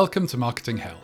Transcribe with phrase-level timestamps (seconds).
[0.00, 1.00] Welcome to Marketing Hell.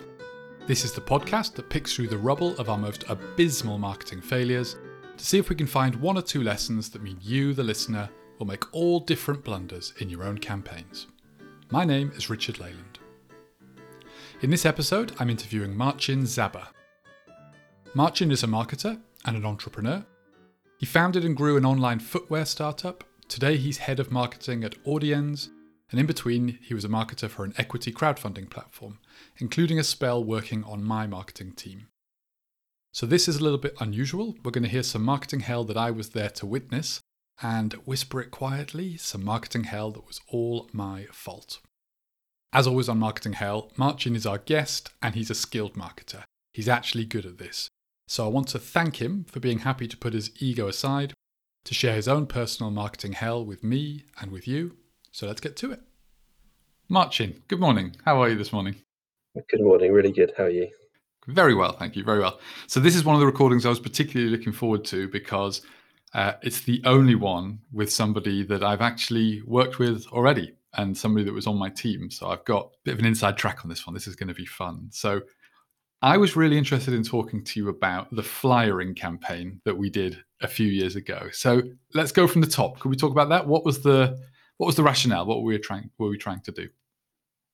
[0.68, 4.76] This is the podcast that picks through the rubble of our most abysmal marketing failures
[5.16, 8.08] to see if we can find one or two lessons that mean you, the listener,
[8.38, 11.08] will make all different blunders in your own campaigns.
[11.72, 13.00] My name is Richard Leyland.
[14.42, 16.68] In this episode, I'm interviewing Marcin Zaba.
[17.94, 20.06] Marcin is a marketer and an entrepreneur.
[20.78, 23.02] He founded and grew an online footwear startup.
[23.26, 25.48] Today, he's head of marketing at Audiense,
[25.90, 28.98] and in between, he was a marketer for an equity crowdfunding platform,
[29.38, 31.88] including a spell working on my marketing team.
[32.92, 34.36] So, this is a little bit unusual.
[34.44, 37.00] We're going to hear some marketing hell that I was there to witness,
[37.42, 41.60] and whisper it quietly some marketing hell that was all my fault.
[42.52, 46.22] As always on Marketing Hell, Marcin is our guest, and he's a skilled marketer.
[46.52, 47.68] He's actually good at this.
[48.06, 51.14] So I want to thank him for being happy to put his ego aside
[51.64, 54.76] to share his own personal marketing hell with me and with you.
[55.14, 55.80] So let's get to it.
[56.88, 57.94] Marcin, good morning.
[58.04, 58.74] How are you this morning?
[59.48, 59.92] Good morning.
[59.92, 60.32] Really good.
[60.36, 60.68] How are you?
[61.28, 62.02] Very well, thank you.
[62.02, 62.40] Very well.
[62.66, 65.62] So this is one of the recordings I was particularly looking forward to because
[66.14, 71.24] uh, it's the only one with somebody that I've actually worked with already and somebody
[71.26, 72.10] that was on my team.
[72.10, 73.94] So I've got a bit of an inside track on this one.
[73.94, 74.88] This is going to be fun.
[74.90, 75.20] So
[76.02, 80.18] I was really interested in talking to you about the flyering campaign that we did
[80.40, 81.28] a few years ago.
[81.30, 81.62] So
[81.94, 82.80] let's go from the top.
[82.80, 83.46] Could we talk about that?
[83.46, 84.18] What was the
[84.58, 85.26] what was the rationale?
[85.26, 86.68] What were we trying were we trying to do?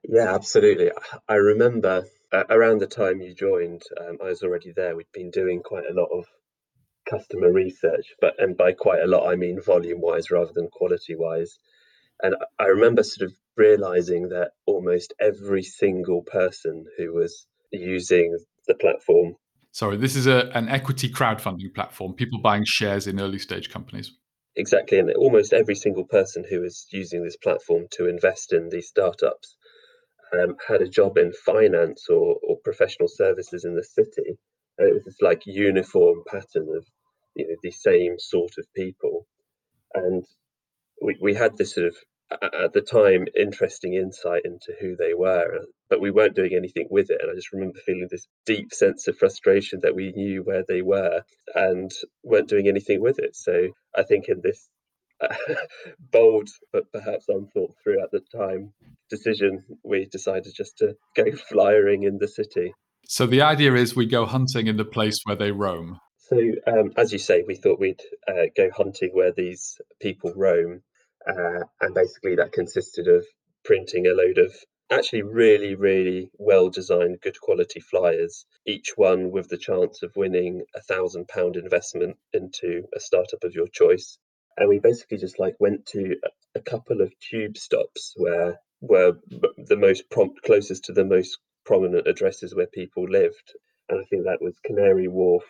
[0.08, 0.90] Yeah, absolutely.
[1.28, 4.96] I remember uh, around the time you joined, um, I was already there.
[4.96, 6.24] We'd been doing quite a lot of
[7.08, 11.16] customer research, but and by quite a lot I mean volume wise rather than quality
[11.16, 11.58] wise.
[12.22, 18.74] And I remember sort of realizing that almost every single person who was using the
[18.74, 19.36] platform.
[19.72, 24.12] Sorry, this is a, an equity crowdfunding platform, people buying shares in early stage companies.
[24.56, 24.98] Exactly.
[24.98, 29.56] And almost every single person who was using this platform to invest in these startups
[30.32, 34.38] um, had a job in finance or, or professional services in the city.
[34.78, 36.86] And it was this like uniform pattern of
[37.36, 39.26] you know the same sort of people.
[39.94, 40.24] And
[41.02, 41.96] we, we had this sort of
[42.32, 47.10] at the time interesting insight into who they were but we weren't doing anything with
[47.10, 50.64] it and i just remember feeling this deep sense of frustration that we knew where
[50.68, 51.22] they were
[51.54, 51.90] and
[52.22, 53.34] weren't doing anything with it.
[53.34, 54.68] So i think in this
[56.12, 58.72] bold but perhaps unthought through at the time
[59.10, 62.72] decision we decided just to go flyering in the city.
[63.06, 65.98] So the idea is we go hunting in the place where they roam.
[66.18, 70.82] So um, as you say we thought we'd uh, go hunting where these people roam
[71.28, 73.24] uh, and basically, that consisted of
[73.64, 74.52] printing a load of
[74.90, 80.62] actually really, really well designed, good quality flyers, each one with the chance of winning
[80.74, 84.18] a thousand pound investment into a startup of your choice.
[84.56, 86.16] And we basically just like went to
[86.54, 89.12] a couple of tube stops where were
[89.58, 93.52] the most prompt, closest to the most prominent addresses where people lived.
[93.88, 95.44] And I think that was Canary Wharf,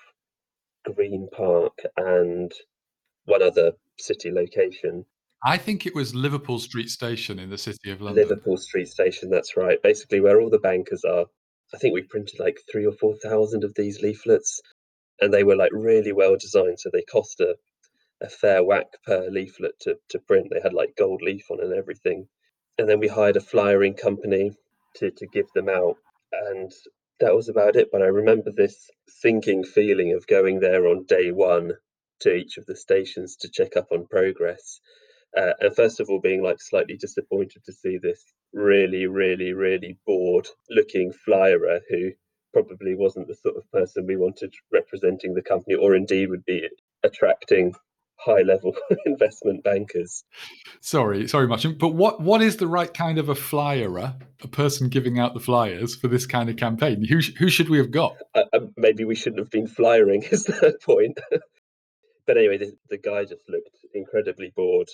[0.84, 2.52] Green Park, and
[3.24, 5.06] one other city location.
[5.42, 8.22] I think it was Liverpool Street Station in the city of London.
[8.22, 9.82] Liverpool Street Station, that's right.
[9.82, 11.24] Basically, where all the bankers are.
[11.72, 14.60] I think we printed like three or four thousand of these leaflets,
[15.20, 16.80] and they were like really well designed.
[16.80, 17.56] So they cost a,
[18.20, 20.48] a fair whack per leaflet to, to print.
[20.50, 22.28] They had like gold leaf on and everything.
[22.76, 24.52] And then we hired a flyering company
[24.96, 25.96] to, to give them out.
[26.32, 26.72] And
[27.20, 27.88] that was about it.
[27.92, 31.72] But I remember this sinking feeling of going there on day one
[32.20, 34.80] to each of the stations to check up on progress
[35.36, 39.98] uh, and first of all, being like slightly disappointed to see this really, really, really
[40.06, 42.10] bored looking flyer who
[42.52, 46.68] probably wasn't the sort of person we wanted representing the company, or indeed would be
[47.02, 47.74] attracting
[48.16, 48.74] high level
[49.06, 50.24] investment bankers.
[50.80, 51.66] Sorry, sorry, much.
[51.78, 55.40] But what what is the right kind of a flyer, a person giving out the
[55.40, 57.04] flyers for this kind of campaign?
[57.04, 58.16] Who who should we have got?
[58.34, 60.22] Uh, uh, maybe we shouldn't have been flyering.
[60.30, 61.18] Is the point?
[62.26, 64.88] but anyway, the, the guy just looked incredibly bored.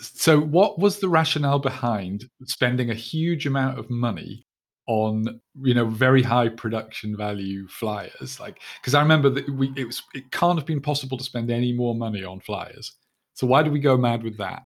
[0.00, 4.46] So, what was the rationale behind spending a huge amount of money
[4.86, 8.38] on you know very high production value flyers?
[8.40, 11.50] Like, because I remember that we it was it can't have been possible to spend
[11.50, 12.92] any more money on flyers.
[13.34, 14.62] So, why did we go mad with that?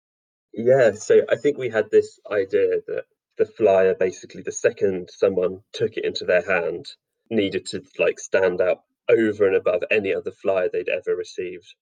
[0.53, 3.05] Yeah, so I think we had this idea that
[3.39, 6.87] the flyer basically the second someone took it into their hand
[7.31, 8.79] needed to like stand out
[9.09, 11.75] over and above any other flyer they'd ever received.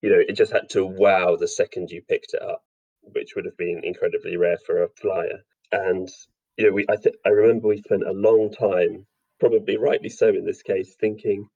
[0.00, 2.62] You know, it just had to wow the second you picked it up
[3.12, 5.40] which would have been incredibly rare for a flyer.
[5.72, 6.08] And
[6.56, 9.06] you know, we I, th- I remember we spent a long time,
[9.40, 11.48] probably rightly so in this case, thinking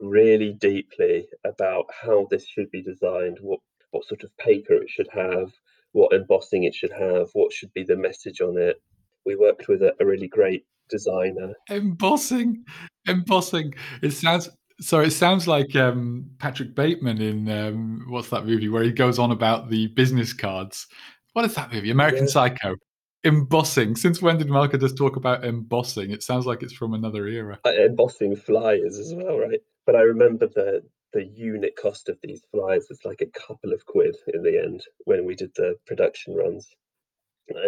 [0.00, 3.60] really deeply about how this should be designed, what
[3.90, 5.50] what sort of paper it should have,
[5.92, 8.76] what embossing it should have, what should be the message on it.
[9.24, 11.52] We worked with a, a really great designer.
[11.70, 12.64] Embossing,
[13.06, 13.74] embossing.
[14.02, 14.48] It sounds
[14.80, 15.00] so.
[15.00, 19.30] It sounds like um, Patrick Bateman in um, what's that movie where he goes on
[19.30, 20.86] about the business cards.
[21.32, 21.90] What is that movie?
[21.90, 22.30] American yeah.
[22.30, 22.76] Psycho.
[23.24, 23.96] Embossing.
[23.96, 26.10] Since when did Marco just talk about embossing?
[26.10, 27.58] It sounds like it's from another era.
[27.64, 29.60] Uh, embossing flyers as well, right?
[29.86, 30.82] But I remember the
[31.12, 34.82] the unit cost of these flyers was like a couple of quid in the end
[35.04, 36.68] when we did the production runs.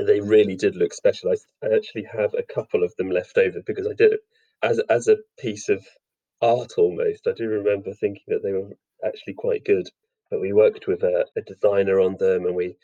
[0.07, 1.31] They really did look special.
[1.31, 1.37] I,
[1.67, 4.21] I actually have a couple of them left over because I did it
[4.63, 5.85] as as a piece of
[6.43, 7.27] art almost.
[7.27, 8.71] I do remember thinking that they were
[9.05, 9.89] actually quite good.
[10.31, 12.77] But we worked with a, a designer on them, and we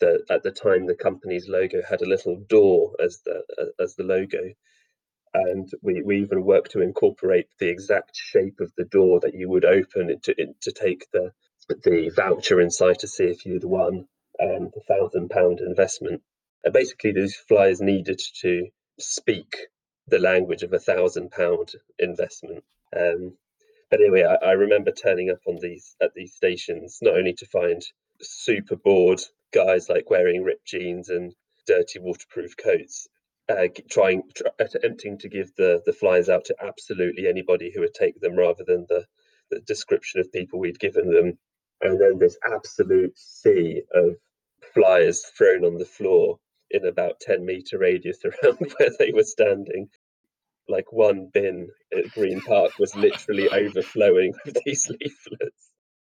[0.00, 3.42] the at the time the company's logo had a little door as the
[3.78, 4.52] as the logo,
[5.32, 9.48] and we, we even worked to incorporate the exact shape of the door that you
[9.48, 11.32] would open to to take the
[11.68, 14.06] the voucher inside to see if you'd won
[14.42, 16.22] um, the thousand pound investment.
[16.64, 18.66] And basically, these flyers needed to
[18.98, 19.56] speak
[20.08, 22.64] the language of a thousand pound investment.
[22.96, 23.36] Um,
[23.90, 27.46] but anyway, I, I, remember turning up on these at these stations not only to
[27.46, 27.82] find
[28.20, 29.20] super bored
[29.52, 31.34] guys like wearing ripped jeans and
[31.66, 33.08] dirty waterproof coats,
[33.48, 37.94] uh, trying try, attempting to give the the flyers out to absolutely anybody who would
[37.94, 39.04] take them rather than the
[39.50, 41.38] the description of people we'd given them,
[41.80, 44.16] and then this absolute sea of
[44.74, 46.38] flyers thrown on the floor
[46.70, 49.88] in about 10 meter radius around where they were standing.
[50.70, 55.70] Like one bin at Green Park was literally overflowing with these leaflets.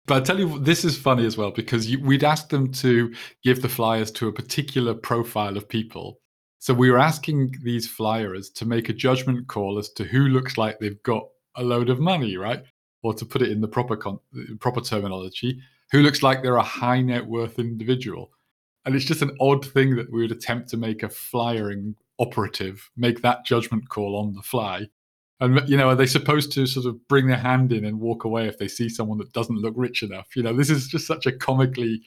[0.05, 3.13] But I tell you, this is funny as well because you, we'd asked them to
[3.43, 6.19] give the flyers to a particular profile of people.
[6.59, 10.57] So we were asking these flyers to make a judgment call as to who looks
[10.57, 12.63] like they've got a load of money, right?
[13.01, 14.19] Or to put it in the proper con-
[14.59, 15.59] proper terminology,
[15.91, 18.31] who looks like they're a high net worth individual
[18.85, 22.89] and it's just an odd thing that we would attempt to make a flyering operative
[22.95, 24.87] make that judgment call on the fly.
[25.39, 28.23] And you know are they supposed to sort of bring their hand in and walk
[28.23, 30.35] away if they see someone that doesn't look rich enough?
[30.35, 32.01] You know this is just such a comically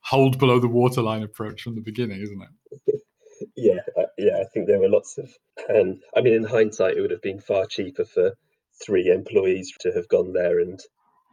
[0.00, 3.00] holed below the waterline approach from the beginning isn't it?
[3.54, 3.80] Yeah
[4.16, 5.30] yeah i think there were lots of
[5.68, 8.32] um, i mean in hindsight it would have been far cheaper for
[8.82, 10.80] three employees to have gone there and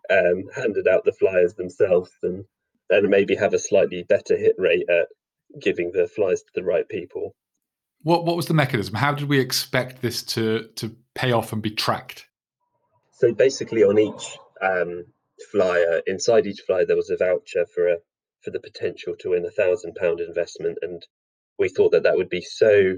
[0.09, 2.45] um, handed out the flyers themselves than
[2.89, 5.07] and maybe have a slightly better hit rate at
[5.61, 7.35] giving the flies to the right people.
[8.03, 8.95] What what was the mechanism?
[8.95, 12.27] How did we expect this to to pay off and be tracked?
[13.13, 15.05] So basically, on each um,
[15.51, 17.97] flyer, inside each flyer, there was a voucher for a
[18.41, 21.05] for the potential to win a thousand pound investment, and
[21.57, 22.95] we thought that that would be so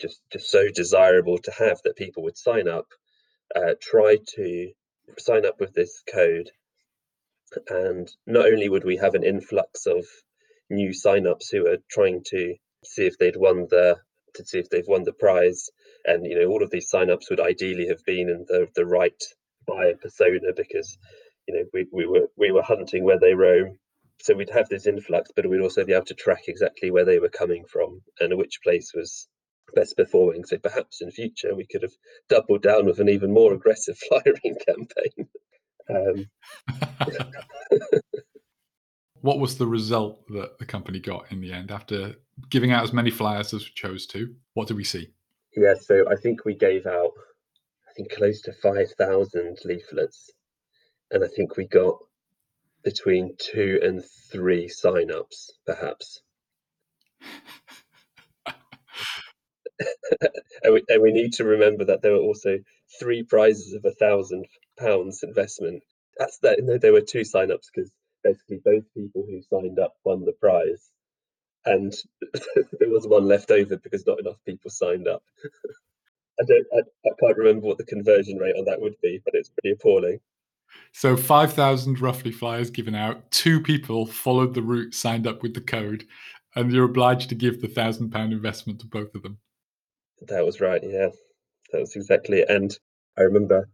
[0.00, 2.86] just just so desirable to have that people would sign up,
[3.54, 4.72] uh, try to
[5.18, 6.50] sign up with this code,
[7.68, 10.06] and not only would we have an influx of
[10.68, 12.54] new sign-ups who are trying to
[12.84, 13.96] see if they'd won the
[14.36, 15.70] to see if they've won the prize.
[16.04, 19.22] And you know all of these sign-ups would ideally have been in the the right
[19.66, 20.98] buyer persona because
[21.46, 23.78] you know we, we were we were hunting where they roam.
[24.22, 27.18] So we'd have this influx but we'd also be able to track exactly where they
[27.18, 29.28] were coming from and which place was
[29.74, 30.44] best performing.
[30.44, 31.92] So perhaps in future we could have
[32.28, 35.28] doubled down with an even more aggressive flyering campaign.
[35.88, 36.26] Um,
[39.20, 42.14] what was the result that the company got in the end after
[42.48, 44.34] giving out as many flyers as we chose to?
[44.54, 45.10] What did we see?
[45.56, 47.12] Yeah, so I think we gave out,
[47.88, 50.30] I think close to 5,000 leaflets.
[51.10, 51.98] And I think we got
[52.84, 56.20] between two and three sign-ups, perhaps.
[60.62, 62.58] and, we, and we need to remember that there were also
[63.00, 64.46] three prizes of a thousand
[64.78, 65.82] pounds investment.
[66.18, 66.58] That's that.
[66.62, 67.90] No, there were two sign-ups because
[68.22, 70.90] basically both people who signed up won the prize,
[71.66, 71.94] and
[72.54, 75.22] there was one left over because not enough people signed up.
[76.40, 76.66] I don't.
[76.72, 79.72] I, I can't remember what the conversion rate on that would be, but it's pretty
[79.72, 80.20] appalling.
[80.92, 83.30] So 5,000 roughly flyers given out.
[83.30, 86.04] Two people followed the route, signed up with the code,
[86.54, 89.38] and you're obliged to give the thousand pound investment to both of them.
[90.22, 90.82] That was right.
[90.82, 91.08] Yeah,
[91.72, 92.50] that was exactly it.
[92.50, 92.76] And
[93.18, 93.68] I remember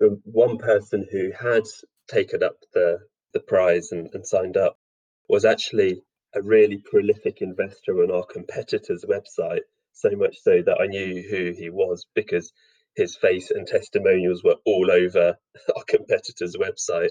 [0.00, 1.64] the one person who had
[2.08, 2.98] taken up the
[3.34, 4.78] the prize and, and signed up
[5.28, 6.02] was actually
[6.34, 9.62] a really prolific investor on our competitor's website.
[9.92, 12.52] So much so that I knew who he was because
[12.96, 15.36] his face and testimonials were all over
[15.76, 17.10] our competitor's website.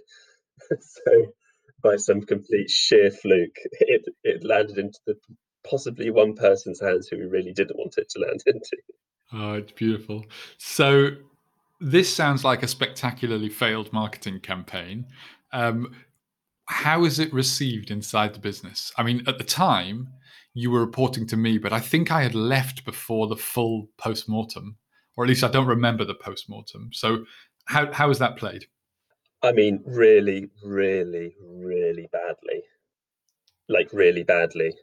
[0.80, 1.34] so
[1.84, 5.16] by some complete sheer fluke, it, it landed into the
[5.70, 8.78] possibly one person's hands who we really didn't want it to land into.
[9.34, 10.26] Oh, it's beautiful.
[10.58, 11.12] So
[11.80, 15.06] this sounds like a spectacularly failed marketing campaign.
[15.52, 15.94] Um,
[16.68, 18.92] how is it received inside the business?
[18.98, 20.10] I mean, at the time,
[20.54, 24.28] you were reporting to me, but I think I had left before the full post
[24.28, 24.78] mortem.
[25.16, 26.90] or at least I don't remember the post mortem.
[26.94, 27.26] So
[27.66, 28.66] how how was that played?
[29.44, 32.64] I mean, really, really, really badly.
[33.70, 34.74] Like really badly.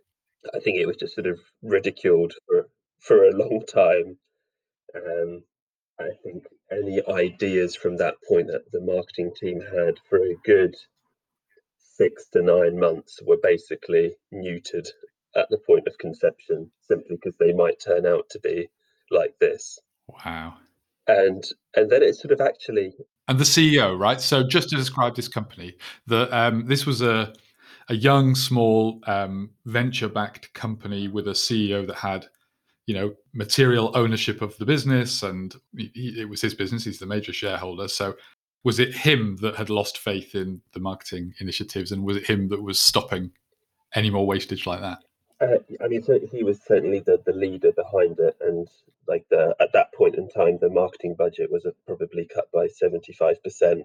[0.55, 2.69] I think it was just sort of ridiculed for
[3.01, 4.17] for a long time.
[4.95, 5.43] Um,
[6.01, 10.75] I think any ideas from that point that the marketing team had for a good
[11.97, 14.89] six to nine months were basically neutered
[15.37, 18.69] at the point of conception, simply because they might turn out to be
[19.11, 19.79] like this.
[20.09, 20.55] Wow.
[21.07, 22.93] And and then it sort of actually
[23.29, 24.21] and the CEO, right?
[24.21, 27.33] So just to describe this company, the um, this was a
[27.89, 32.27] a young, small um, venture-backed company with a CEO that had,
[32.87, 36.85] you know, material ownership of the business, and he, it was his business.
[36.85, 37.89] He's the major shareholder.
[37.89, 38.17] So,
[38.65, 42.49] was it him that had lost faith in the marketing initiatives, and was it him
[42.49, 43.31] that was stopping
[43.95, 44.99] any more wastage like that?
[45.41, 46.03] Uh, I mean,
[46.33, 48.67] he was certainly the, the leader behind it, and
[49.07, 53.13] like the at that point in time, the marketing budget was probably cut by seventy
[53.13, 53.85] five percent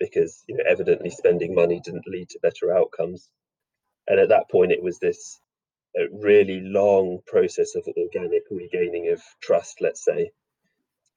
[0.00, 3.30] because you know evidently spending money didn't lead to better outcomes,
[4.08, 5.40] and at that point, it was this
[6.12, 9.80] really long process of organic regaining of trust.
[9.80, 10.30] Let's say,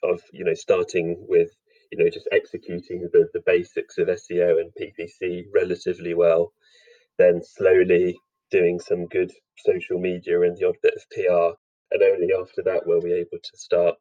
[0.03, 1.49] of you know starting with
[1.91, 6.53] you know just executing the the basics of SEO and PPC relatively well,
[7.17, 8.17] then slowly
[8.49, 11.57] doing some good social media and the odd bit of PR.
[11.93, 13.95] And only after that were we able to start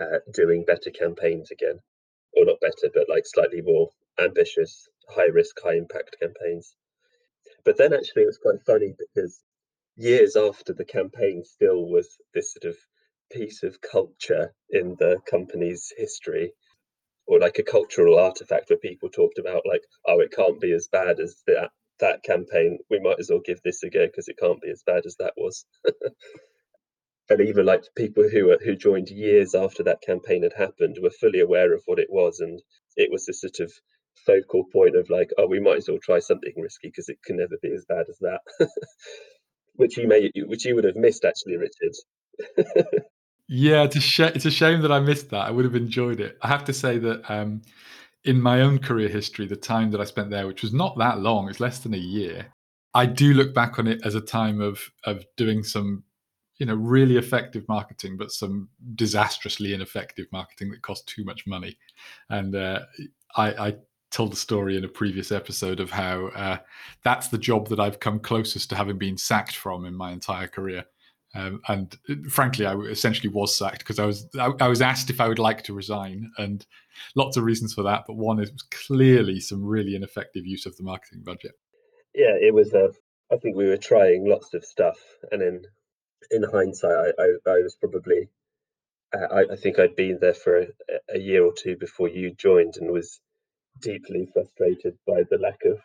[0.00, 1.78] uh, doing better campaigns again.
[2.36, 6.74] Or not better, but like slightly more ambitious, high risk, high impact campaigns.
[7.64, 9.40] But then actually it was quite funny because
[9.96, 12.76] years after the campaign still was this sort of
[13.30, 16.52] piece of culture in the company's history
[17.26, 20.88] or like a cultural artifact where people talked about like oh it can't be as
[20.90, 24.38] bad as that that campaign, we might as well give this a go because it
[24.38, 25.64] can't be as bad as that was.
[27.30, 31.40] and even like people who who joined years after that campaign had happened were fully
[31.40, 32.62] aware of what it was, and
[32.96, 33.72] it was this sort of
[34.26, 37.36] focal point of like, oh, we might as well try something risky because it can
[37.36, 38.40] never be as bad as that.
[39.76, 41.94] which you may, which you would have missed actually, Richard.
[43.54, 45.46] yeah, it's a sh- it's a shame that I missed that.
[45.46, 46.36] I would have enjoyed it.
[46.42, 47.62] I have to say that um,
[48.24, 51.20] in my own career history, the time that I spent there, which was not that
[51.20, 52.48] long, it's less than a year,
[52.94, 56.02] I do look back on it as a time of of doing some,
[56.58, 61.78] you know, really effective marketing, but some disastrously ineffective marketing that cost too much money.
[62.30, 62.80] And uh,
[63.36, 63.76] I, I
[64.10, 66.58] told the story in a previous episode of how uh,
[67.04, 70.48] that's the job that I've come closest to having been sacked from in my entire
[70.48, 70.84] career.
[71.34, 75.10] Um, and uh, frankly, I essentially was sacked because I was I, I, was asked
[75.10, 76.64] if I would like to resign, and
[77.16, 78.04] lots of reasons for that.
[78.06, 81.52] But one is clearly some really ineffective use of the marketing budget.
[82.14, 82.72] Yeah, it was.
[82.72, 82.92] Uh,
[83.32, 84.98] I think we were trying lots of stuff,
[85.32, 85.64] and in
[86.30, 88.28] in hindsight, I, I, I was probably.
[89.12, 90.66] Uh, I, I, think I'd been there for a,
[91.14, 93.20] a year or two before you joined, and was
[93.80, 95.80] deeply frustrated by the lack of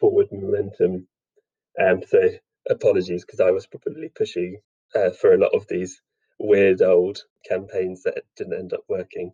[0.00, 1.06] forward momentum.
[1.78, 2.30] Um, so
[2.70, 4.58] apologies because I was probably pushing
[4.94, 6.00] uh, for a lot of these
[6.38, 9.32] weird old campaigns that didn't end up working.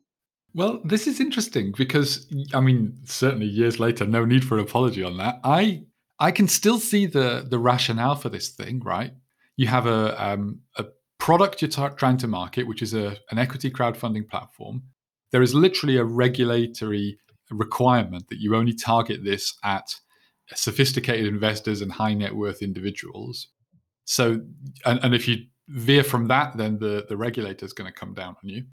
[0.54, 5.04] Well, this is interesting because I mean, certainly years later, no need for an apology
[5.04, 5.40] on that.
[5.44, 5.84] I
[6.18, 9.12] I can still see the the rationale for this thing, right?
[9.56, 10.86] You have a um, a
[11.18, 14.82] product you're t- trying to market, which is a an equity crowdfunding platform.
[15.30, 17.18] There is literally a regulatory
[17.50, 19.94] requirement that you only target this at
[20.54, 23.48] sophisticated investors and high net worth individuals.
[24.10, 24.40] So,
[24.84, 28.12] and, and if you veer from that, then the, the regulator is going to come
[28.12, 28.64] down on you.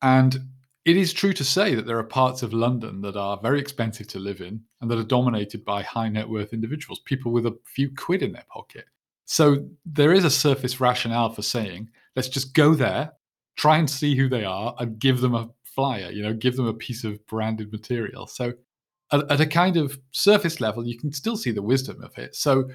[0.00, 0.40] And
[0.86, 4.06] it is true to say that there are parts of London that are very expensive
[4.08, 7.58] to live in and that are dominated by high net worth individuals, people with a
[7.66, 8.86] few quid in their pocket.
[9.26, 13.12] So there is a surface rationale for saying, let's just go there,
[13.56, 16.66] try and see who they are, and give them a flyer, you know, give them
[16.66, 18.26] a piece of branded material.
[18.26, 18.54] So
[19.12, 22.34] at, at a kind of surface level, you can still see the wisdom of it.
[22.34, 22.70] So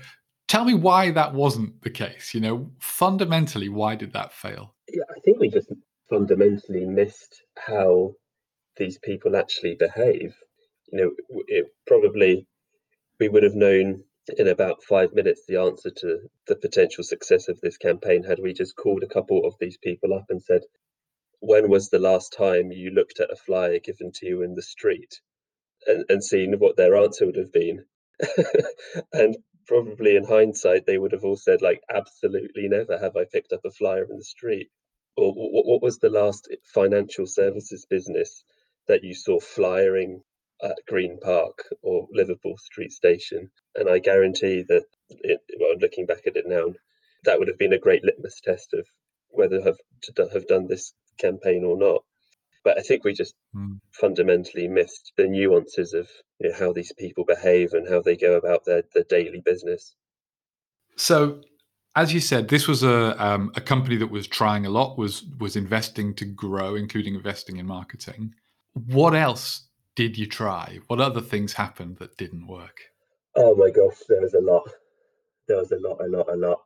[0.48, 2.34] tell me why that wasn't the case.
[2.34, 4.74] You know, fundamentally, why did that fail?
[4.90, 5.72] Yeah, I think we just
[6.10, 8.14] fundamentally missed how
[8.78, 10.36] these people actually behave.
[10.92, 11.12] You know,
[11.48, 12.48] it probably
[13.20, 14.04] we would have known
[14.38, 18.54] in about five minutes the answer to the potential success of this campaign had we
[18.54, 20.62] just called a couple of these people up and said,
[21.40, 24.62] When was the last time you looked at a flyer given to you in the
[24.62, 25.22] street?
[25.88, 27.86] And, and seen what their answer would have been.
[29.14, 33.54] and probably in hindsight they would have all said like absolutely never have i picked
[33.54, 34.70] up a flyer in the street
[35.18, 38.44] or what, what was the last financial services business
[38.88, 40.22] that you saw flyering
[40.64, 46.26] at green park or liverpool street station and i guarantee that it, well looking back
[46.28, 46.68] at it now
[47.26, 48.88] that would have been a great litmus test of
[49.30, 52.04] whether have to have done this campaign or not.
[52.66, 53.80] But I think we just Mm.
[53.92, 58.36] fundamentally missed the nuances of you know, how these people behave and how they go
[58.36, 59.96] about their, their daily business.
[60.98, 61.42] So,
[61.96, 65.24] as you said, this was a um, a company that was trying a lot, was
[65.40, 68.34] was investing to grow, including investing in marketing.
[68.74, 70.80] What else did you try?
[70.88, 72.82] What other things happened that didn't work?
[73.36, 74.70] Oh my gosh, there was a lot.
[75.48, 76.62] There was a lot, a lot, a lot.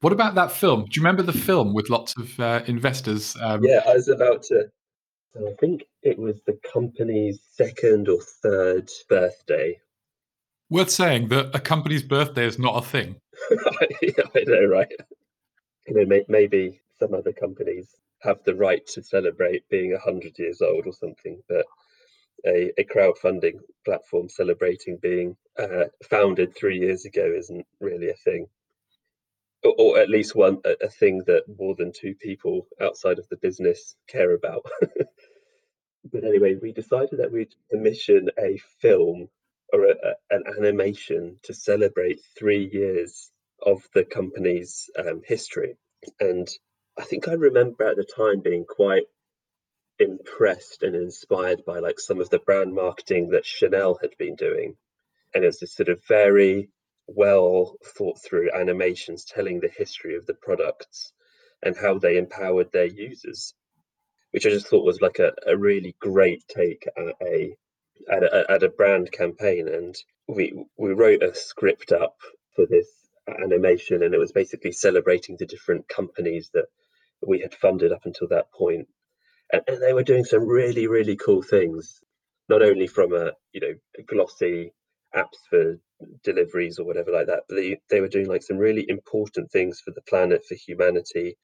[0.00, 0.84] What about that film?
[0.84, 3.36] Do you remember the film with lots of uh, investors?
[3.40, 4.68] Um, Yeah, I was about to.
[5.34, 9.80] So I think it was the company's second or third birthday.
[10.70, 13.16] Worth saying that a company's birthday is not a thing.
[13.50, 14.92] I know, right?
[15.88, 17.88] You know, may, maybe some other companies
[18.22, 21.66] have the right to celebrate being 100 years old or something, but
[22.46, 28.46] a, a crowdfunding platform celebrating being uh, founded three years ago isn't really a thing.
[29.64, 33.28] Or, or at least one a, a thing that more than two people outside of
[33.30, 34.64] the business care about.
[36.12, 39.28] but anyway, we decided that we'd commission a film
[39.72, 43.30] or a, a, an animation to celebrate three years
[43.62, 45.76] of the company's um, history.
[46.20, 46.48] And
[46.98, 49.04] I think I remember at the time being quite
[49.98, 54.76] impressed and inspired by like some of the brand marketing that Chanel had been doing.
[55.34, 56.70] And it's this sort of very
[57.06, 61.12] well thought through animations telling the history of the products
[61.62, 63.54] and how they empowered their users,
[64.34, 67.56] which I just thought was like a, a really great take at a
[68.12, 69.68] at a, at a brand campaign.
[69.68, 69.96] And
[70.28, 72.16] we we wrote a script up
[72.56, 72.88] for this
[73.28, 76.66] animation, and it was basically celebrating the different companies that
[77.26, 78.88] we had funded up until that point
[79.52, 82.00] and, and they were doing some really really cool things
[82.50, 84.72] not only from a you know glossy
[85.16, 85.78] apps for
[86.24, 89.80] deliveries or whatever like that but they, they were doing like some really important things
[89.80, 91.36] for the planet for humanity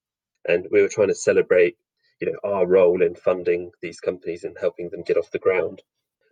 [0.49, 1.77] and we were trying to celebrate
[2.21, 5.83] you know our role in funding these companies and helping them get off the ground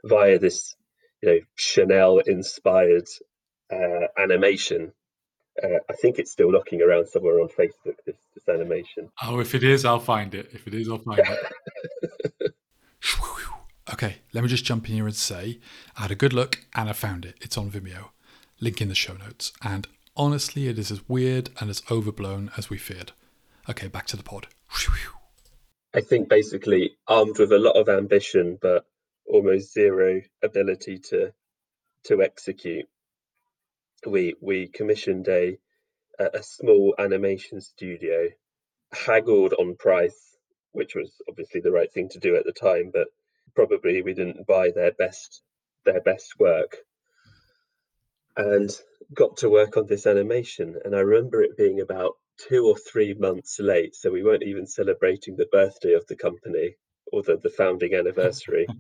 [0.05, 0.74] via this
[1.22, 3.07] you know chanel inspired
[3.72, 4.92] uh, animation
[5.62, 7.96] uh, I think it's still knocking around somewhere on Facebook.
[8.07, 9.11] This, this animation.
[9.22, 10.51] Oh, if it is, I'll find it.
[10.53, 12.55] If it is, I'll find it.
[13.92, 15.59] okay, let me just jump in here and say
[15.96, 17.37] I had a good look and I found it.
[17.40, 18.11] It's on Vimeo.
[18.61, 19.53] Link in the show notes.
[19.62, 23.12] And honestly, it is as weird and as overblown as we feared.
[23.68, 24.46] Okay, back to the pod.
[25.94, 28.85] I think basically armed with a lot of ambition, but
[29.27, 31.33] almost zero ability to
[32.05, 32.87] to execute
[34.07, 35.59] we we commissioned a
[36.18, 38.29] a small animation studio,
[38.92, 40.37] haggled on price,
[40.72, 43.07] which was obviously the right thing to do at the time, but
[43.55, 45.42] probably we didn't buy their best
[45.85, 46.79] their best work,
[48.37, 48.70] and
[49.14, 50.77] got to work on this animation.
[50.85, 52.16] And I remember it being about
[52.48, 56.77] two or three months late, so we weren't even celebrating the birthday of the company
[57.12, 58.66] or the, the founding anniversary.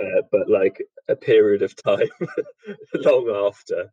[0.00, 2.08] Uh, but like a period of time
[2.94, 3.90] long after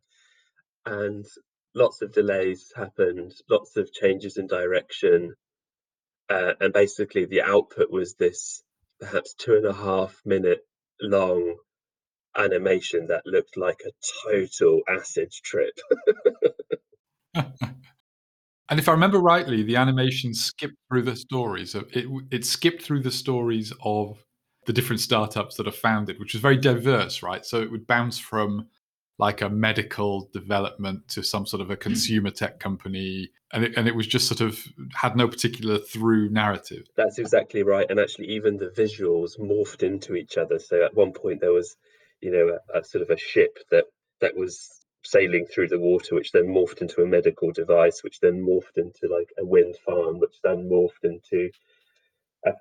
[0.84, 1.26] and
[1.74, 5.34] lots of delays happened, lots of changes in direction,
[6.30, 8.62] uh, and basically the output was this
[9.00, 10.60] perhaps two and a half minute
[11.00, 11.56] long
[12.36, 15.78] animation that looked like a total acid trip.
[18.68, 21.74] and if I remember rightly, the animation skipped through the stories.
[21.74, 24.22] It it skipped through the stories of
[24.66, 27.44] the different startups that are founded, which was very diverse, right?
[27.46, 28.66] So it would bounce from
[29.18, 31.80] like a medical development to some sort of a hmm.
[31.80, 34.58] consumer tech company and it, and it was just sort of
[34.94, 40.14] had no particular through narrative that's exactly right and actually even the visuals morphed into
[40.14, 41.76] each other so at one point there was
[42.20, 43.84] you know a, a sort of a ship that
[44.20, 44.68] that was
[45.06, 49.08] sailing through the water which then morphed into a medical device which then morphed into
[49.10, 51.50] like a wind farm which then morphed into
[52.46, 52.52] a,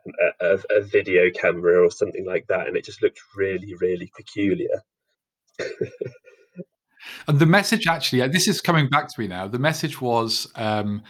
[0.42, 4.82] a, a video camera or something like that and it just looked really really peculiar
[7.28, 9.48] And the message actually, uh, this is coming back to me now.
[9.48, 11.04] The message was um,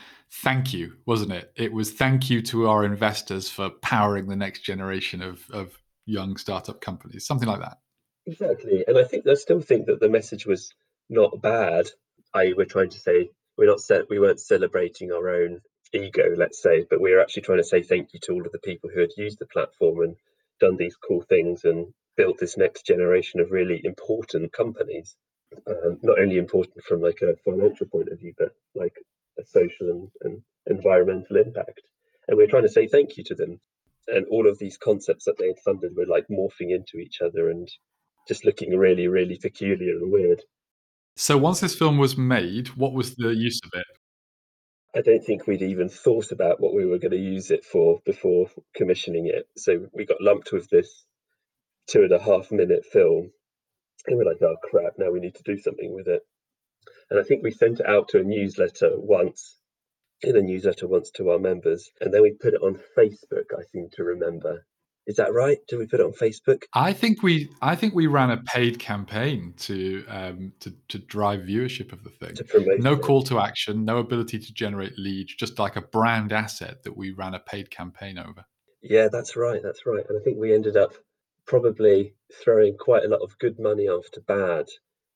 [0.43, 1.52] thank you, wasn't it?
[1.56, 6.38] It was thank you to our investors for powering the next generation of, of young
[6.38, 7.78] startup companies, something like that.
[8.26, 8.84] Exactly.
[8.88, 10.74] And I think I still think that the message was
[11.10, 11.88] not bad.
[12.34, 15.62] I we're trying to say we're not set we weren't celebrating our own
[15.94, 18.52] ego, let's say, but we were actually trying to say thank you to all of
[18.52, 20.15] the people who had used the platform and
[20.60, 21.88] done these cool things and
[22.18, 25.15] built this next generation of really important companies
[25.68, 28.96] um, not only important from like a financial point of view, but like
[29.39, 31.82] a social and, and environmental impact.
[32.28, 33.60] And we're trying to say thank you to them.
[34.08, 37.50] And all of these concepts that they had funded were like morphing into each other
[37.50, 37.68] and
[38.28, 40.41] just looking really, really peculiar and weird.
[41.17, 43.86] So once this film was made, what was the use of it?
[44.97, 47.99] I don't think we'd even thought about what we were going to use it for
[48.06, 49.47] before commissioning it.
[49.58, 51.06] So we got lumped with this
[51.88, 53.32] two and a half minute film,
[54.08, 56.21] and we're like, oh crap, now we need to do something with it.
[57.10, 59.58] And I think we sent it out to a newsletter once,
[60.21, 63.63] in a newsletter once to our members, and then we put it on Facebook, I
[63.71, 64.65] seem to remember.
[65.08, 65.60] Is that right?
[65.68, 66.63] Did we put it on Facebook?
[66.74, 71.41] I think we I think we ran a paid campaign to um, to to drive
[71.41, 72.36] viewership of the thing.
[72.36, 73.02] To promote no it.
[73.02, 77.12] call to action, no ability to generate leads, just like a brand asset that we
[77.12, 78.46] ran a paid campaign over.
[78.82, 79.62] Yeah, that's right.
[79.63, 80.06] That's right.
[80.08, 80.94] And I think we ended up
[81.46, 84.65] probably throwing quite a lot of good money after bad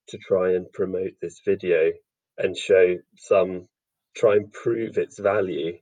[0.10, 1.92] to try and promote this video
[2.38, 3.68] and show some,
[4.16, 5.78] try and prove its value.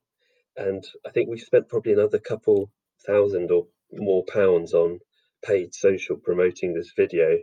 [0.56, 2.72] And I think we spent probably another couple
[3.06, 5.00] thousand or more pounds on
[5.44, 7.38] paid social promoting this video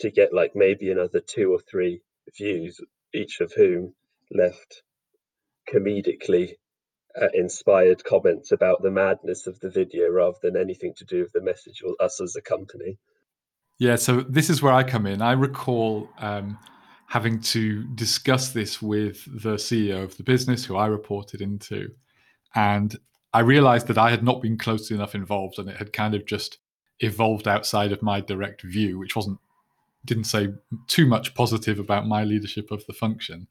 [0.00, 2.00] to get like maybe another two or three
[2.36, 2.80] views,
[3.12, 3.94] each of whom
[4.30, 4.82] left
[5.72, 6.54] comedically
[7.20, 11.32] uh, inspired comments about the madness of the video rather than anything to do with
[11.32, 12.98] the message or us as a company.
[13.78, 15.22] Yeah, so this is where I come in.
[15.22, 16.58] I recall um,
[17.08, 21.90] having to discuss this with the CEO of the business who I reported into.
[22.54, 22.96] And
[23.34, 26.24] I realized that I had not been closely enough involved and it had kind of
[26.24, 26.58] just
[27.00, 29.38] evolved outside of my direct view, which wasn't
[30.04, 30.48] didn't say
[30.86, 33.48] too much positive about my leadership of the function.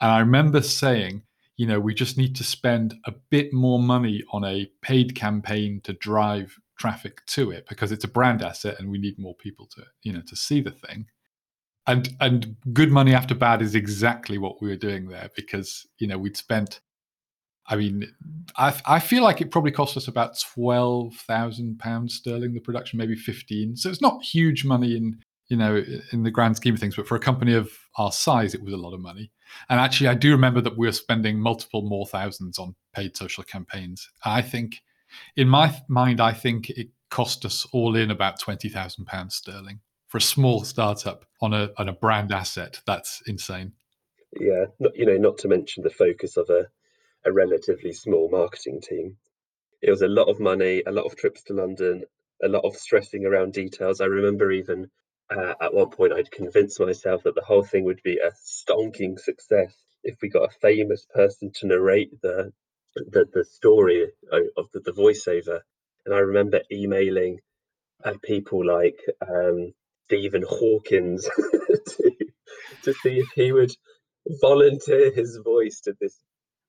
[0.00, 1.22] And I remember saying,
[1.56, 5.80] you know, we just need to spend a bit more money on a paid campaign
[5.82, 9.66] to drive traffic to it because it's a brand asset and we need more people
[9.66, 11.06] to, you know, to see the thing.
[11.86, 16.06] And and good money after bad is exactly what we were doing there because, you
[16.06, 16.80] know, we'd spent
[17.68, 18.10] I mean,
[18.56, 22.54] I, I feel like it probably cost us about twelve thousand pounds sterling.
[22.54, 23.76] The production, maybe fifteen.
[23.76, 27.06] So it's not huge money in you know in the grand scheme of things, but
[27.06, 29.30] for a company of our size, it was a lot of money.
[29.68, 33.44] And actually, I do remember that we were spending multiple more thousands on paid social
[33.44, 34.08] campaigns.
[34.24, 34.82] I think,
[35.36, 39.80] in my mind, I think it cost us all in about twenty thousand pounds sterling
[40.06, 42.80] for a small startup on a on a brand asset.
[42.86, 43.72] That's insane.
[44.40, 46.66] Yeah, you know, not to mention the focus of a
[47.24, 49.16] a relatively small marketing team.
[49.80, 52.04] It was a lot of money, a lot of trips to London,
[52.42, 54.00] a lot of stressing around details.
[54.00, 54.90] I remember even
[55.30, 59.18] uh, at one point I'd convinced myself that the whole thing would be a stonking
[59.18, 62.52] success if we got a famous person to narrate the
[62.94, 65.60] the, the story of the, the voiceover.
[66.04, 67.38] And I remember emailing
[68.04, 69.72] uh, people like um,
[70.06, 71.24] Stephen Hawkins
[71.86, 72.12] to,
[72.82, 73.72] to see if he would
[74.40, 76.18] volunteer his voice to this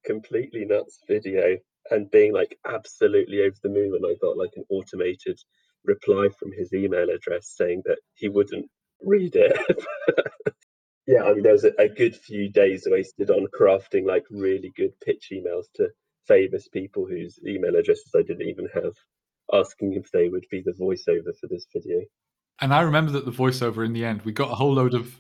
[0.06, 1.58] completely nuts video
[1.92, 5.40] and being like absolutely over the moon when I got like an automated
[5.86, 8.70] reply from his email address saying that he wouldn't
[9.02, 9.58] read it.
[11.08, 14.72] yeah, I mean, there was a, a, good few days wasted on crafting like really
[14.76, 15.90] good pitch emails to
[16.28, 18.94] famous people whose email addresses I didn't even have,
[19.54, 22.02] asking if they would be the voiceover for this video.
[22.62, 25.20] And I remember that the voiceover in the end, we got a whole load of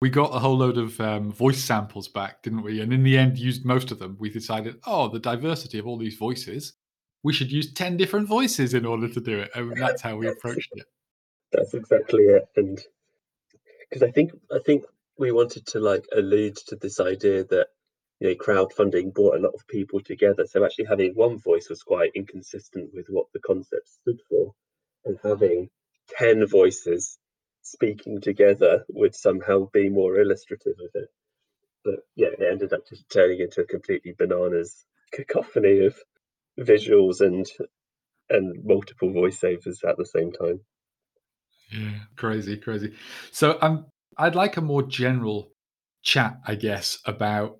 [0.00, 2.80] we got a whole load of um, voice samples back, didn't we?
[2.80, 4.16] And in the end, used most of them.
[4.20, 6.74] We decided, oh, the diversity of all these voices,
[7.22, 9.50] we should use ten different voices in order to do it.
[9.54, 10.86] And that's how we approached it.
[11.52, 12.48] That's exactly it.
[12.56, 12.78] And
[13.88, 14.84] because I think I think
[15.18, 17.68] we wanted to like allude to this idea that
[18.20, 20.46] you know crowdfunding brought a lot of people together.
[20.46, 24.52] So actually having one voice was quite inconsistent with what the concept stood for,
[25.06, 25.70] and having
[26.18, 27.18] ten voices
[27.66, 31.08] speaking together would somehow be more illustrative of it.
[31.84, 35.96] But yeah, it ended up just turning into a completely bananas cacophony of
[36.58, 37.46] visuals and
[38.28, 40.60] and multiple voiceovers at the same time.
[41.72, 42.94] Yeah, crazy, crazy.
[43.30, 43.86] So um,
[44.18, 45.52] I'd like a more general
[46.02, 47.58] chat, I guess, about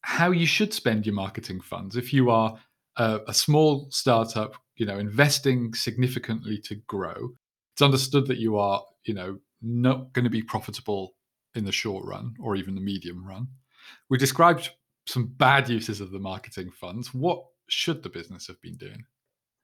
[0.00, 2.58] how you should spend your marketing funds if you are
[2.96, 7.30] a, a small startup, you know, investing significantly to grow.
[7.74, 11.14] It's understood that you are, you know, not going to be profitable
[11.54, 13.48] in the short run or even the medium run.
[14.08, 14.70] We described
[15.06, 17.12] some bad uses of the marketing funds.
[17.14, 19.04] What should the business have been doing?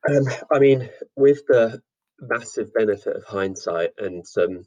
[0.08, 1.80] Um, I mean, with the
[2.20, 4.66] massive benefit of hindsight and some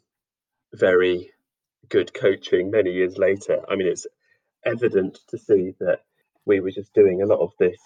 [0.74, 1.32] very
[1.90, 4.08] good coaching many years later, I mean, it's
[4.66, 6.00] evident to see that
[6.46, 7.80] we were just doing a lot of this,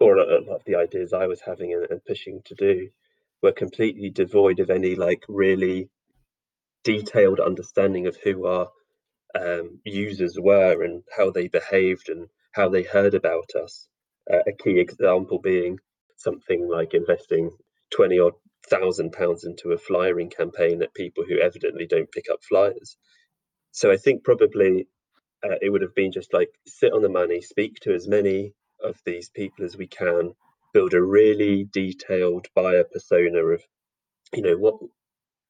[0.00, 2.88] or a lot of the ideas I was having and, and pushing to do
[3.42, 5.90] were completely devoid of any like really
[6.84, 8.68] detailed understanding of who our
[9.38, 13.88] um, users were and how they behaved and how they heard about us.
[14.32, 15.78] Uh, a key example being
[16.16, 17.50] something like investing
[17.94, 18.32] 20 odd
[18.68, 22.96] thousand pounds into a flyering campaign at people who evidently don't pick up flyers.
[23.72, 24.86] So I think probably
[25.44, 28.54] uh, it would have been just like sit on the money, speak to as many
[28.82, 30.32] of these people as we can,
[30.72, 33.62] build a really detailed buyer persona of,
[34.32, 34.76] you know, what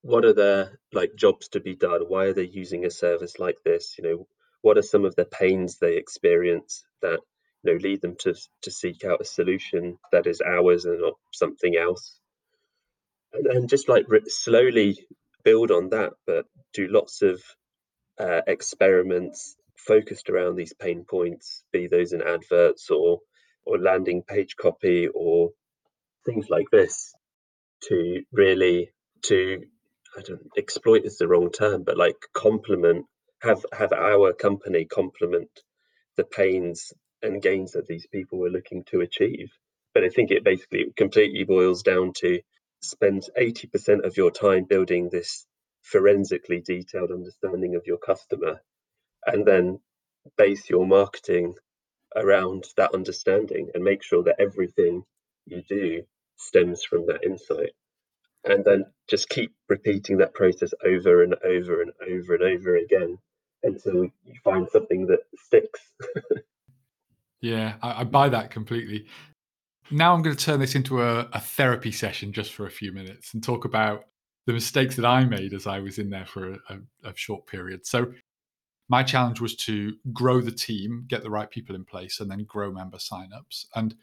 [0.05, 2.03] what are their like jobs to be done?
[2.09, 3.95] Why are they using a service like this?
[3.97, 4.27] You know,
[4.61, 7.21] what are some of the pains they experience that
[7.63, 11.15] you know lead them to to seek out a solution that is ours and not
[11.33, 12.21] something else?
[13.33, 14.99] And then just like slowly
[15.43, 17.43] build on that, but do lots of
[18.21, 23.21] uh, experiments focused around these pain points, be those in adverts or
[23.65, 25.53] or landing page copy or
[26.27, 27.15] things like this,
[27.89, 28.91] to really
[29.23, 29.63] to
[30.17, 33.07] I don't exploit is the wrong term, but like complement
[33.43, 35.51] have have our company complement
[36.17, 39.51] the pains and gains that these people were looking to achieve.
[39.93, 42.41] But I think it basically completely boils down to
[42.83, 45.47] spend 80% of your time building this
[45.83, 48.61] forensically detailed understanding of your customer
[49.27, 49.81] and then
[50.37, 51.55] base your marketing
[52.17, 55.05] around that understanding and make sure that everything
[55.47, 56.03] you do
[56.37, 57.73] stems from that insight
[58.45, 63.19] and then just keep repeating that process over and over and over and over again
[63.63, 65.81] until you find something that sticks
[67.41, 69.07] yeah I, I, buy that completely
[69.91, 72.93] now i'm going to turn this into a, a therapy session just for a few
[72.93, 74.05] minutes and talk about
[74.47, 77.47] the mistakes that I made as I was in there for a, a, a short
[77.47, 77.87] period.
[77.87, 78.13] So
[78.89, 82.45] my challenge was to grow the team, get the right people in place, and then
[82.45, 83.67] grow member signups.
[83.75, 83.95] And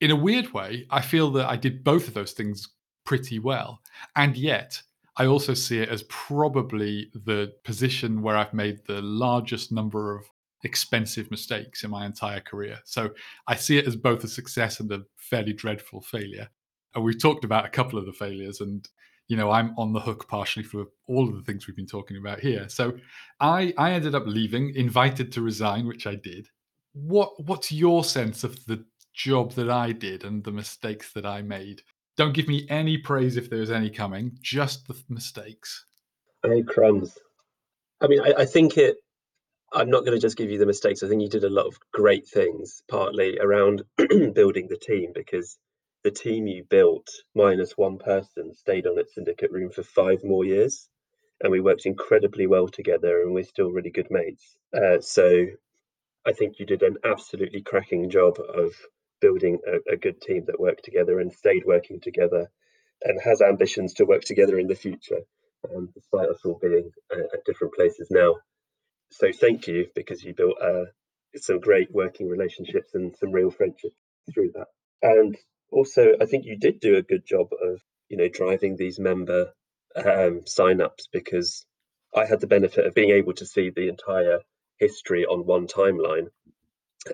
[0.00, 2.68] in a weird way, I feel that I did both of those things
[3.04, 3.80] pretty well.
[4.16, 4.80] And yet,
[5.16, 10.24] I also see it as probably the position where I've made the largest number of
[10.64, 12.80] expensive mistakes in my entire career.
[12.84, 13.10] So
[13.46, 16.48] I see it as both a success and a fairly dreadful failure.
[16.94, 18.88] And we've talked about a couple of the failures, and
[19.28, 22.16] you know i'm on the hook partially for all of the things we've been talking
[22.16, 22.92] about here so
[23.40, 26.46] i i ended up leaving invited to resign which i did
[26.92, 31.40] what what's your sense of the job that i did and the mistakes that i
[31.40, 31.82] made
[32.16, 35.86] don't give me any praise if there's any coming just the mistakes
[36.44, 37.18] oh crumbs
[38.00, 38.96] i mean I, I think it
[39.72, 41.66] i'm not going to just give you the mistakes i think you did a lot
[41.66, 43.82] of great things partly around
[44.34, 45.58] building the team because
[46.04, 50.44] the team you built, minus one person, stayed on at Syndicate Room for five more
[50.44, 50.88] years.
[51.42, 54.56] And we worked incredibly well together, and we're still really good mates.
[54.76, 55.46] Uh, so
[56.26, 58.74] I think you did an absolutely cracking job of
[59.20, 62.50] building a, a good team that worked together and stayed working together
[63.02, 65.20] and has ambitions to work together in the future,
[65.74, 68.36] um, despite us all being uh, at different places now.
[69.10, 70.84] So thank you because you built uh,
[71.36, 73.96] some great working relationships and some real friendships
[74.32, 74.66] through that.
[75.02, 75.36] And
[75.70, 79.52] also, I think you did do a good job of, you know, driving these member
[79.96, 81.66] um, sign-ups because
[82.14, 84.40] I had the benefit of being able to see the entire
[84.78, 86.28] history on one timeline,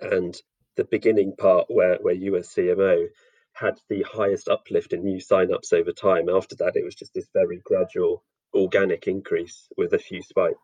[0.00, 0.34] and
[0.76, 3.06] the beginning part where where you were CMO
[3.52, 6.28] had the highest uplift in new sign-ups over time.
[6.28, 10.59] After that, it was just this very gradual organic increase with a few spikes.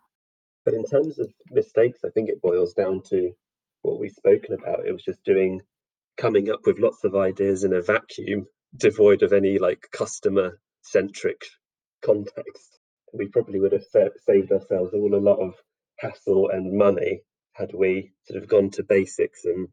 [0.65, 3.33] But in terms of mistakes, I think it boils down to
[3.83, 4.87] what we've spoken about.
[4.87, 5.61] It was just doing
[6.17, 11.45] coming up with lots of ideas in a vacuum, devoid of any like customer centric
[12.05, 12.79] context.
[13.13, 13.85] We probably would have
[14.19, 15.55] saved ourselves all a lot of
[15.99, 19.69] hassle and money had we sort of gone to basics and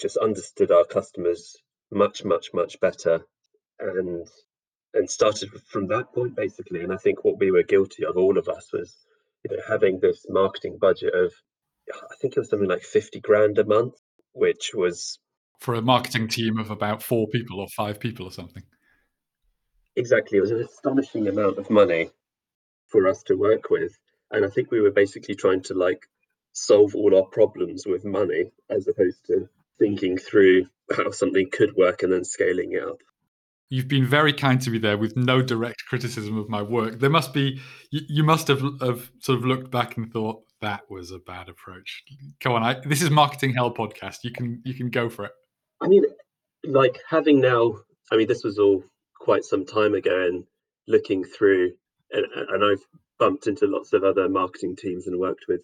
[0.00, 1.56] just understood our customers
[1.90, 3.20] much, much, much better
[3.78, 4.26] and
[4.94, 6.82] and started from that point basically.
[6.82, 8.94] And I think what we were guilty of, all of us, was
[9.44, 11.32] you know having this marketing budget of
[11.92, 13.94] I think it was something like 50 grand a month,
[14.32, 15.18] which was
[15.60, 18.62] for a marketing team of about four people or five people or something.
[19.96, 20.38] Exactly.
[20.38, 22.10] It was an astonishing amount of money
[22.86, 23.92] for us to work with.
[24.30, 26.06] And I think we were basically trying to like
[26.52, 29.48] solve all our problems with money as opposed to
[29.78, 32.98] thinking through how something could work and then scaling it up.
[33.70, 37.00] You've been very kind to me there with no direct criticism of my work.
[37.00, 40.82] There must be, you, you must have, have sort of looked back and thought that
[40.88, 42.02] was a bad approach.
[42.40, 44.18] Come on, I, this is Marketing Hell podcast.
[44.24, 45.32] You can you can go for it.
[45.80, 46.04] I mean,
[46.64, 47.74] like having now,
[48.10, 48.84] I mean, this was all
[49.18, 50.44] quite some time ago, and
[50.86, 51.72] looking through,
[52.10, 52.84] and, and I've
[53.18, 55.62] bumped into lots of other marketing teams and worked with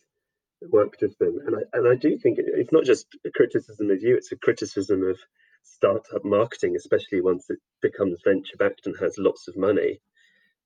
[0.70, 4.02] worked with them, and I and I do think it's not just a criticism of
[4.02, 5.18] you; it's a criticism of
[5.62, 10.00] startup marketing, especially once it becomes venture backed and has lots of money.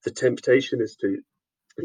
[0.04, 1.18] The temptation is to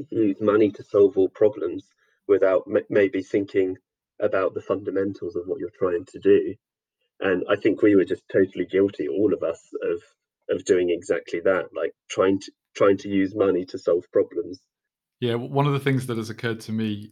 [0.09, 1.85] use money to solve all problems
[2.27, 3.77] without m- maybe thinking
[4.19, 6.55] about the fundamentals of what you're trying to do
[7.19, 10.01] and I think we were just totally guilty, all of us, of
[10.49, 14.59] of doing exactly that, like trying to trying to use money to solve problems.
[15.19, 17.11] Yeah, one of the things that has occurred to me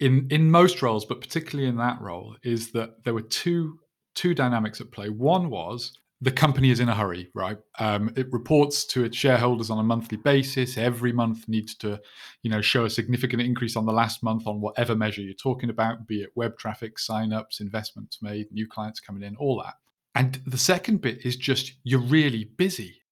[0.00, 3.78] in in most roles, but particularly in that role, is that there were two
[4.14, 5.08] two dynamics at play.
[5.08, 7.58] One was the company is in a hurry, right?
[7.78, 10.78] Um, it reports to its shareholders on a monthly basis.
[10.78, 12.00] Every month needs to,
[12.42, 15.68] you know, show a significant increase on the last month on whatever measure you're talking
[15.68, 19.74] about, be it web traffic, signups, investments made, new clients coming in, all that.
[20.14, 23.02] And the second bit is just you're really busy.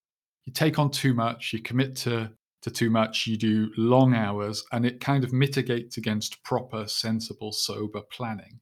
[0.46, 2.30] You take on too much, you commit to
[2.62, 7.52] to too much, you do long hours, and it kind of mitigates against proper, sensible,
[7.52, 8.60] sober planning.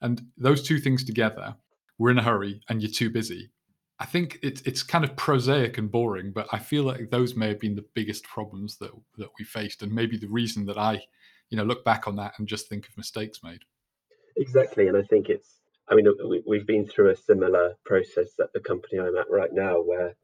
[0.00, 1.54] And those two things together,
[1.98, 3.50] we're in a hurry and you're too busy.
[3.98, 7.48] I think it's it's kind of prosaic and boring, but I feel like those may
[7.48, 11.02] have been the biggest problems that that we faced, and maybe the reason that I,
[11.48, 13.60] you know, look back on that and just think of mistakes made.
[14.36, 15.60] Exactly, and I think it's.
[15.88, 16.06] I mean,
[16.46, 20.14] we've been through a similar process at the company I'm at right now, where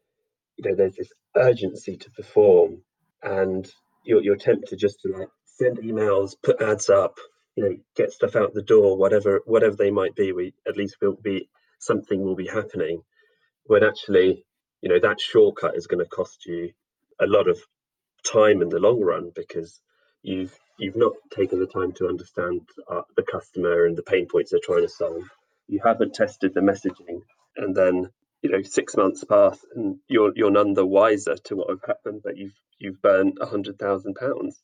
[0.57, 2.83] you know there's this urgency to perform,
[3.22, 3.70] and
[4.04, 7.18] you're, you're tempted just to like send emails, put ads up,
[7.56, 10.32] you know, get stuff out the door, whatever whatever they might be.
[10.32, 13.02] We at least will be something will be happening.
[13.64, 14.44] When actually,
[14.80, 16.72] you know, that shortcut is going to cost you
[17.20, 17.58] a lot of
[18.24, 19.80] time in the long run because
[20.22, 24.50] you've you've not taken the time to understand uh, the customer and the pain points
[24.50, 25.24] they're trying to solve.
[25.68, 27.20] You haven't tested the messaging,
[27.56, 28.11] and then
[28.42, 32.20] you know six months pass and you're you're none the wiser to what have happened
[32.24, 34.61] but you've you've burned a hundred thousand pounds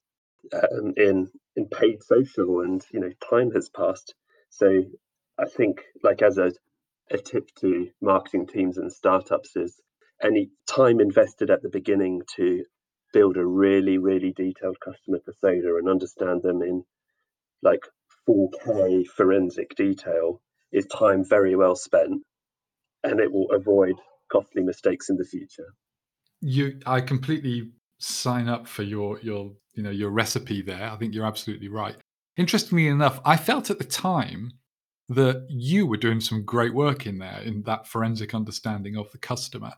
[0.53, 4.15] um, in in paid social and you know time has passed.
[4.51, 4.85] So
[5.39, 6.53] i think like as a,
[7.11, 9.81] a tip to marketing teams and startups is
[10.23, 12.65] any time invested at the beginning to
[13.13, 16.85] build a really really detailed customer persona and understand them in
[17.63, 17.83] like
[18.29, 20.41] 4k forensic detail
[20.73, 22.23] is time very well spent
[23.05, 23.97] and it will avoid
[24.31, 25.67] costly mistakes in the future.
[26.41, 30.91] You, I completely sign up for your your you know your recipe there.
[30.91, 31.97] I think you're absolutely right.
[32.37, 34.53] Interestingly enough, I felt at the time
[35.09, 39.19] that you were doing some great work in there in that forensic understanding of the
[39.19, 39.73] customer.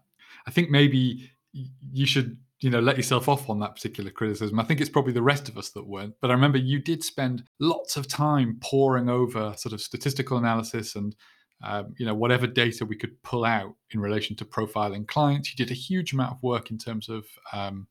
[0.47, 4.61] I think maybe you should you know let yourself off on that particular criticism.
[4.61, 6.15] I think it's probably the rest of us that weren't.
[6.21, 10.95] But I remember you did spend lots of time poring over sort of statistical analysis
[10.95, 11.17] and
[11.63, 15.51] um, you know whatever data we could pull out in relation to profiling clients.
[15.51, 17.87] You did a huge amount of work in terms of um,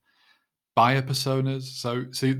[0.75, 1.63] buyer personas.
[1.63, 2.33] So so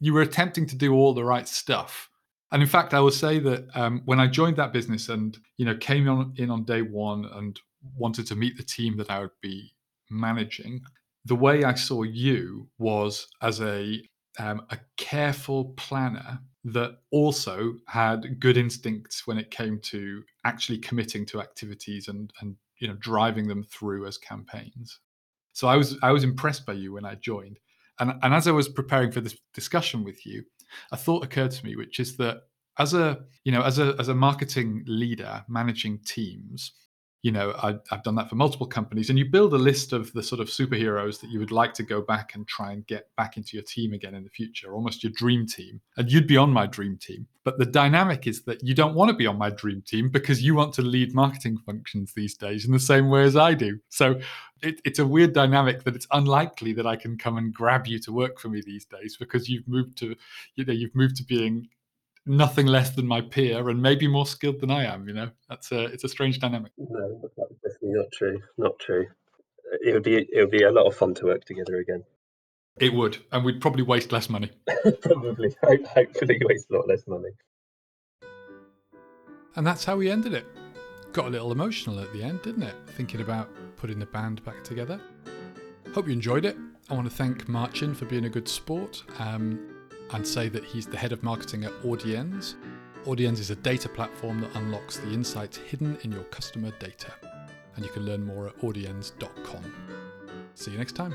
[0.00, 2.08] you were attempting to do all the right stuff.
[2.52, 5.66] And in fact, I will say that um, when I joined that business and you
[5.66, 7.58] know came on in on day one and
[7.96, 9.72] wanted to meet the team that I would be
[10.10, 10.82] managing,
[11.24, 14.00] the way I saw you was as a
[14.38, 21.24] um, a careful planner that also had good instincts when it came to actually committing
[21.26, 24.98] to activities and and you know driving them through as campaigns.
[25.52, 27.58] So I was I was impressed by you when I joined,
[28.00, 30.44] and and as I was preparing for this discussion with you,
[30.92, 32.42] a thought occurred to me, which is that
[32.78, 36.72] as a you know as a as a marketing leader managing teams,
[37.26, 40.12] you know I, have done that for multiple companies and you build a list of
[40.12, 43.08] the sort of superheroes that you would like to go back and try and get
[43.16, 45.80] back into your team again in the future almost your dream team.
[45.96, 47.26] And you'd be on my dream team.
[47.42, 50.40] But the dynamic is that you don't want to be on my dream team because
[50.40, 53.80] you want to lead marketing functions these days in the same way as i do.
[53.88, 54.20] So
[54.62, 57.98] it, it's a weird dynamic that it's unlikely that i can come and grab you
[57.98, 60.16] to work for me these days because you've moved to
[60.54, 61.68] you know you've moved to being
[62.26, 65.08] nothing less than my peer and maybe more skilled than I am.
[65.08, 66.72] You know, that's a it's a strange dynamic.
[66.76, 68.42] No, that's definitely not true.
[68.58, 69.06] Not true.
[69.84, 72.04] It would be it would be a lot of fun to work together again.
[72.78, 74.50] It would, and we'd probably waste less money.
[75.00, 77.30] probably, hopefully, waste a lot less money.
[79.54, 80.44] And that's how we ended it.
[81.14, 82.74] Got a little emotional at the end, didn't it?
[82.88, 85.00] Thinking about putting the band back together.
[85.94, 86.58] Hope you enjoyed it.
[86.90, 89.02] I want to thank Marcin for being a good sport.
[89.18, 89.75] Um,
[90.12, 92.54] and say that he's the head of marketing at Audiens.
[93.04, 97.12] Audiens is a data platform that unlocks the insights hidden in your customer data.
[97.76, 99.64] And you can learn more at audiens.com.
[100.54, 101.14] See you next time.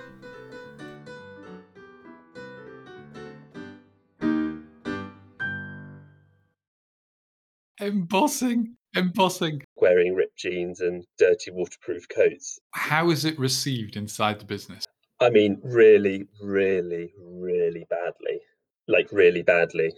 [7.80, 9.64] Embossing, embossing.
[9.76, 12.60] Wearing ripped jeans and dirty waterproof coats.
[12.74, 14.86] How is it received inside the business?
[15.20, 18.40] I mean, really, really, really badly
[18.88, 19.94] like really badly.